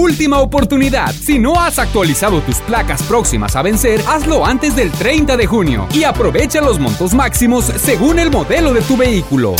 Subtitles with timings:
[0.00, 1.12] Última oportunidad.
[1.12, 5.86] Si no has actualizado tus placas próximas a vencer, hazlo antes del 30 de junio
[5.92, 9.56] y aprovecha los montos máximos según el modelo de tu vehículo.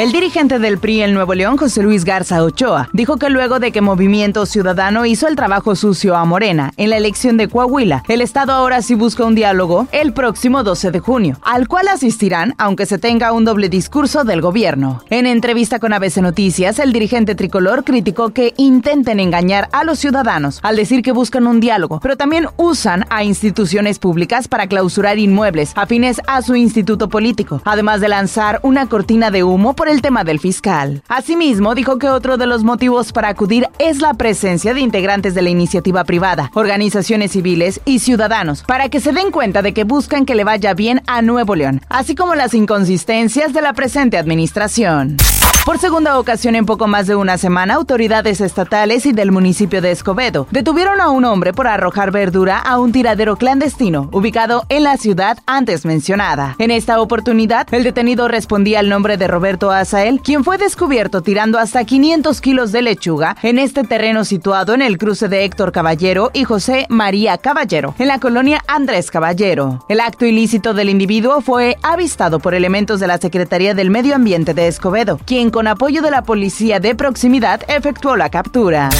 [0.00, 3.70] El dirigente del PRI en Nuevo León, José Luis Garza Ochoa, dijo que luego de
[3.70, 8.22] que Movimiento Ciudadano hizo el trabajo sucio a Morena en la elección de Coahuila, el
[8.22, 12.86] Estado ahora sí busca un diálogo el próximo 12 de junio, al cual asistirán aunque
[12.86, 15.02] se tenga un doble discurso del gobierno.
[15.10, 20.60] En entrevista con ABC Noticias, el dirigente tricolor criticó que intenten engañar a los ciudadanos
[20.62, 25.72] al decir que buscan un diálogo, pero también usan a instituciones públicas para clausurar inmuebles
[25.76, 30.24] afines a su instituto político, además de lanzar una cortina de humo por el tema
[30.24, 31.02] del fiscal.
[31.08, 35.42] Asimismo, dijo que otro de los motivos para acudir es la presencia de integrantes de
[35.42, 40.26] la iniciativa privada, organizaciones civiles y ciudadanos, para que se den cuenta de que buscan
[40.26, 45.16] que le vaya bien a Nuevo León, así como las inconsistencias de la presente administración.
[45.64, 49.90] Por segunda ocasión en poco más de una semana, autoridades estatales y del municipio de
[49.90, 54.96] Escobedo detuvieron a un hombre por arrojar verdura a un tiradero clandestino ubicado en la
[54.96, 56.56] ciudad antes mencionada.
[56.58, 61.58] En esta oportunidad, el detenido respondía al nombre de Roberto Azael, quien fue descubierto tirando
[61.58, 66.30] hasta 500 kilos de lechuga en este terreno situado en el cruce de Héctor Caballero
[66.32, 69.84] y José María Caballero, en la colonia Andrés Caballero.
[69.90, 74.54] El acto ilícito del individuo fue avistado por elementos de la Secretaría del Medio Ambiente
[74.54, 78.90] de Escobedo, quien con apoyo de la policía de proximidad efectuó la captura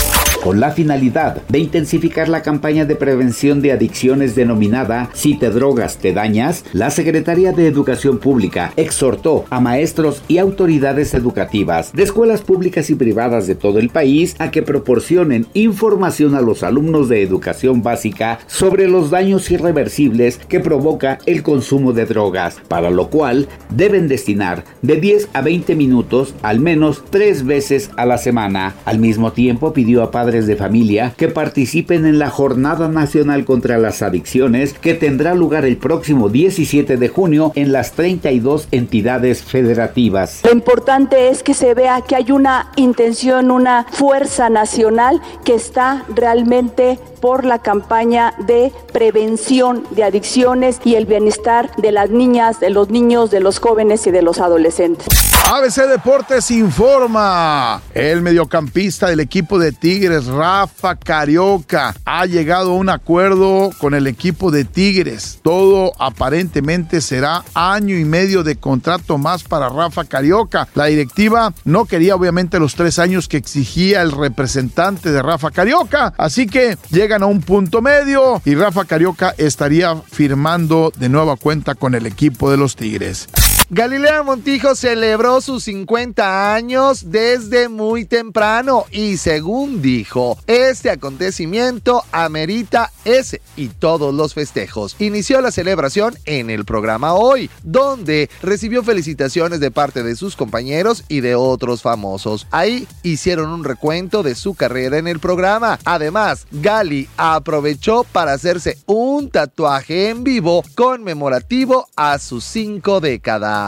[0.43, 5.99] con la finalidad de intensificar la campaña de prevención de adicciones denominada Si te drogas,
[5.99, 12.41] te dañas, la Secretaría de Educación Pública exhortó a maestros y autoridades educativas de escuelas
[12.41, 17.23] públicas y privadas de todo el país a que proporcionen información a los alumnos de
[17.23, 23.49] educación básica sobre los daños irreversibles que provoca el consumo de drogas, para lo cual
[23.71, 28.75] deben destinar de 10 a 20 minutos al menos tres veces a la semana.
[28.85, 33.79] Al mismo tiempo pidió a padres de familia que participen en la Jornada Nacional contra
[33.79, 40.41] las Adicciones que tendrá lugar el próximo 17 de junio en las 32 entidades federativas.
[40.45, 46.05] Lo importante es que se vea que hay una intención, una fuerza nacional que está
[46.15, 52.71] realmente por la campaña de prevención de adicciones y el bienestar de las niñas, de
[52.71, 55.09] los niños, de los jóvenes y de los adolescentes.
[55.53, 57.83] ABC Deportes informa.
[57.93, 64.07] El mediocampista del equipo de Tigres, Rafa Carioca, ha llegado a un acuerdo con el
[64.07, 65.41] equipo de Tigres.
[65.43, 70.69] Todo aparentemente será año y medio de contrato más para Rafa Carioca.
[70.75, 76.15] La directiva no quería obviamente los tres años que exigía el representante de Rafa Carioca.
[76.17, 81.75] Así que llegan a un punto medio y Rafa Carioca estaría firmando de nueva cuenta
[81.75, 83.29] con el equipo de los Tigres.
[83.73, 92.91] Galilea Montijo celebró sus 50 años desde muy temprano y según dijo, este acontecimiento amerita
[93.05, 94.97] ese y todos los festejos.
[94.99, 101.05] Inició la celebración en el programa Hoy, donde recibió felicitaciones de parte de sus compañeros
[101.07, 102.49] y de otros famosos.
[102.51, 105.79] Ahí hicieron un recuento de su carrera en el programa.
[105.85, 113.60] Además, Gali aprovechó para hacerse un tatuaje en vivo conmemorativo a sus cinco décadas.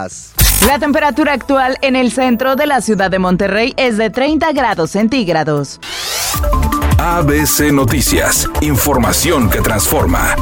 [0.66, 4.92] La temperatura actual en el centro de la ciudad de Monterrey es de 30 grados
[4.92, 5.80] centígrados.
[6.98, 10.34] ABC Noticias, información que transforma.